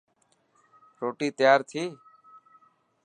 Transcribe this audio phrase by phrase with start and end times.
[0.99, 1.83] روتي تيار ٿي.